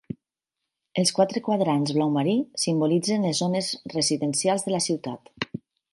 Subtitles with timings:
[1.01, 5.35] Els quatre quadrants blau marí simbolitzen les zones residencials de la ciutat.